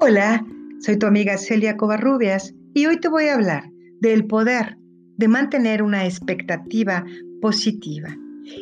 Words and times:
Hola, 0.00 0.44
soy 0.80 0.98
tu 0.98 1.06
amiga 1.06 1.38
Celia 1.38 1.76
Covarrubias 1.76 2.52
y 2.74 2.86
hoy 2.86 2.98
te 2.98 3.08
voy 3.08 3.26
a 3.26 3.34
hablar 3.34 3.70
del 4.00 4.26
poder 4.26 4.76
de 5.16 5.28
mantener 5.28 5.84
una 5.84 6.04
expectativa 6.04 7.04
positiva. 7.40 8.08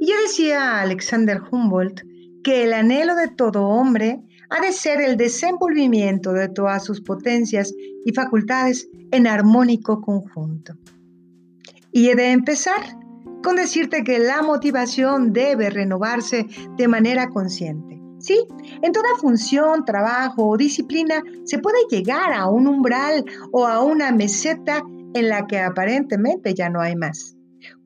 Y 0.00 0.06
ya 0.06 0.18
decía 0.22 0.80
Alexander 0.80 1.38
Humboldt 1.50 2.00
que 2.42 2.64
el 2.64 2.72
anhelo 2.72 3.14
de 3.14 3.28
todo 3.28 3.66
hombre 3.66 4.22
ha 4.48 4.60
de 4.62 4.72
ser 4.72 5.02
el 5.02 5.18
desenvolvimiento 5.18 6.32
de 6.32 6.48
todas 6.48 6.84
sus 6.84 7.02
potencias 7.02 7.74
y 8.06 8.12
facultades 8.14 8.88
en 9.10 9.26
armónico 9.26 10.00
conjunto. 10.00 10.78
Y 11.92 12.08
he 12.08 12.14
de 12.14 12.32
empezar 12.32 12.80
con 13.42 13.56
decirte 13.56 14.02
que 14.02 14.18
la 14.18 14.40
motivación 14.40 15.34
debe 15.34 15.68
renovarse 15.68 16.46
de 16.78 16.88
manera 16.88 17.28
consciente. 17.28 17.97
Sí, 18.18 18.46
en 18.82 18.92
toda 18.92 19.08
función, 19.20 19.84
trabajo 19.84 20.48
o 20.48 20.56
disciplina 20.56 21.22
se 21.44 21.58
puede 21.58 21.78
llegar 21.90 22.32
a 22.32 22.48
un 22.48 22.66
umbral 22.66 23.24
o 23.52 23.66
a 23.66 23.82
una 23.82 24.10
meseta 24.12 24.82
en 25.14 25.28
la 25.28 25.46
que 25.46 25.60
aparentemente 25.60 26.54
ya 26.54 26.68
no 26.68 26.80
hay 26.80 26.96
más. 26.96 27.36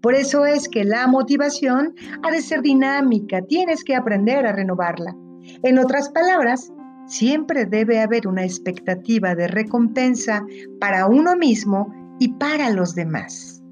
Por 0.00 0.14
eso 0.14 0.46
es 0.46 0.68
que 0.68 0.84
la 0.84 1.06
motivación 1.06 1.94
ha 2.22 2.30
de 2.30 2.42
ser 2.42 2.62
dinámica, 2.62 3.42
tienes 3.42 3.84
que 3.84 3.94
aprender 3.94 4.46
a 4.46 4.52
renovarla. 4.52 5.14
En 5.62 5.78
otras 5.78 6.10
palabras, 6.10 6.72
siempre 7.06 7.66
debe 7.66 8.00
haber 8.00 8.26
una 8.26 8.44
expectativa 8.44 9.34
de 9.34 9.48
recompensa 9.48 10.44
para 10.80 11.06
uno 11.06 11.36
mismo 11.36 11.92
y 12.18 12.32
para 12.34 12.70
los 12.70 12.94
demás. 12.94 13.62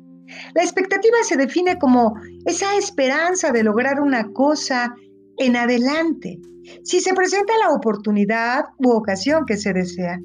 La 0.55 0.63
expectativa 0.63 1.17
se 1.23 1.37
define 1.37 1.79
como 1.79 2.15
esa 2.45 2.77
esperanza 2.77 3.51
de 3.51 3.65
lograr 3.65 4.01
una 4.01 4.33
cosa 4.33 4.95
en 5.41 5.57
adelante, 5.57 6.39
si 6.85 7.01
se 7.01 7.15
presenta 7.15 7.55
la 7.59 7.75
oportunidad 7.75 8.67
u 8.77 8.91
ocasión 8.91 9.47
que 9.47 9.57
se 9.57 9.73
desea. 9.73 10.21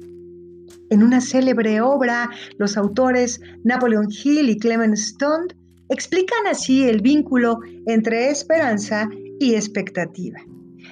En 0.90 1.02
una 1.02 1.22
célebre 1.22 1.80
obra, 1.80 2.30
los 2.58 2.76
autores 2.76 3.40
Napoleon 3.64 4.08
Hill 4.10 4.50
y 4.50 4.58
Clement 4.58 4.92
Stone 4.92 5.46
explican 5.88 6.46
así 6.46 6.86
el 6.86 7.00
vínculo 7.00 7.58
entre 7.86 8.28
esperanza 8.28 9.08
y 9.40 9.54
expectativa. 9.54 10.38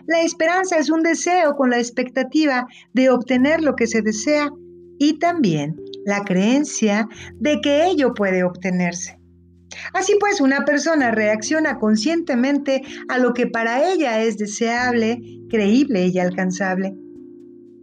La 0.07 0.23
esperanza 0.23 0.79
es 0.79 0.89
un 0.89 1.03
deseo 1.03 1.55
con 1.55 1.69
la 1.69 1.79
expectativa 1.79 2.67
de 2.95 3.11
obtener 3.11 3.61
lo 3.61 3.77
que 3.77 3.87
se 3.87 4.01
desea 4.01 4.51
y 4.99 5.19
también 5.19 5.77
la 6.07 6.25
creencia 6.25 7.09
de 7.35 7.61
que 7.61 7.85
ello 7.85 8.15
puede 8.15 8.43
obtenerse. 8.43 9.19
Así 9.93 10.17
pues, 10.19 10.41
una 10.41 10.65
persona 10.65 11.11
reacciona 11.11 11.79
conscientemente 11.79 12.83
a 13.09 13.19
lo 13.19 13.35
que 13.35 13.47
para 13.47 13.91
ella 13.93 14.23
es 14.23 14.39
deseable, 14.39 15.21
creíble 15.51 16.07
y 16.07 16.19
alcanzable. 16.19 16.95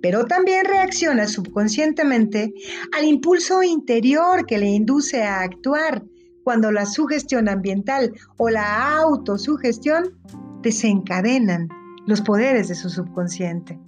Pero 0.02 0.26
también 0.26 0.66
reacciona 0.66 1.28
subconscientemente 1.28 2.54
al 2.98 3.06
impulso 3.06 3.62
interior 3.62 4.46
que 4.46 4.58
le 4.58 4.68
induce 4.68 5.24
a 5.24 5.42
actuar 5.42 6.04
cuando 6.44 6.72
la 6.72 6.88
sugestión 6.88 7.48
ambiental 7.48 8.12
o 8.38 8.50
la 8.50 8.98
autosugestión 8.98 10.18
desencadenan 10.64 11.70
los 12.08 12.22
poderes 12.22 12.68
de 12.68 12.76
su 12.76 12.90
subconsciente. 12.90 13.80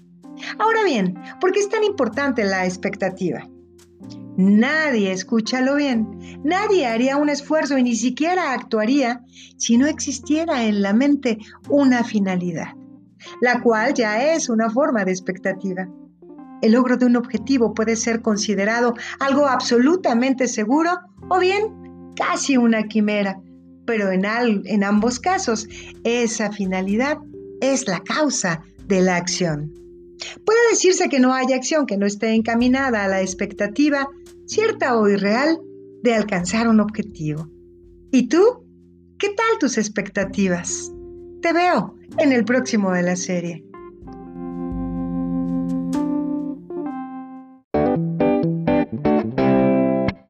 Ahora 0.59 0.83
bien, 0.83 1.15
¿por 1.41 1.51
qué 1.51 1.59
es 1.59 1.69
tan 1.69 1.83
importante 1.83 2.43
la 2.43 2.65
expectativa? 2.65 3.47
Nadie, 4.35 5.11
escúchalo 5.11 5.75
bien, 5.75 6.07
nadie 6.43 6.87
haría 6.87 7.17
un 7.17 7.29
esfuerzo 7.29 7.77
y 7.77 7.83
ni 7.83 7.95
siquiera 7.95 8.53
actuaría 8.53 9.23
si 9.57 9.77
no 9.77 9.85
existiera 9.85 10.65
en 10.65 10.81
la 10.81 10.93
mente 10.93 11.37
una 11.69 12.03
finalidad, 12.03 12.73
la 13.41 13.61
cual 13.61 13.93
ya 13.93 14.33
es 14.33 14.49
una 14.49 14.71
forma 14.71 15.05
de 15.05 15.11
expectativa. 15.11 15.87
El 16.63 16.71
logro 16.71 16.97
de 16.97 17.05
un 17.05 17.15
objetivo 17.15 17.73
puede 17.73 17.95
ser 17.95 18.21
considerado 18.21 18.95
algo 19.19 19.45
absolutamente 19.45 20.47
seguro 20.47 20.91
o 21.29 21.39
bien 21.39 22.13
casi 22.15 22.57
una 22.57 22.83
quimera, 22.83 23.39
pero 23.85 24.11
en, 24.11 24.83
ambos 24.83 25.19
casos 25.19 25.67
esa 26.03 26.51
finalidad 26.51 27.17
es 27.61 27.87
la 27.87 27.99
causa 27.99 28.61
de 28.87 29.01
la 29.01 29.17
acción. 29.17 29.73
Puede 30.45 30.59
decirse 30.71 31.09
que 31.09 31.19
no 31.19 31.33
hay 31.33 31.51
acción 31.53 31.85
que 31.85 31.97
no 31.97 32.05
esté 32.05 32.33
encaminada 32.33 33.03
a 33.03 33.07
la 33.07 33.21
expectativa, 33.21 34.07
cierta 34.45 34.97
o 34.97 35.07
irreal, 35.07 35.59
de 36.03 36.13
alcanzar 36.13 36.67
un 36.67 36.79
objetivo. 36.79 37.49
¿Y 38.11 38.27
tú? 38.27 38.65
¿Qué 39.17 39.29
tal 39.29 39.57
tus 39.59 39.77
expectativas? 39.77 40.91
Te 41.41 41.53
veo 41.53 41.95
en 42.17 42.31
el 42.31 42.43
próximo 42.43 42.91
de 42.91 43.03
la 43.03 43.15
serie. 43.15 43.65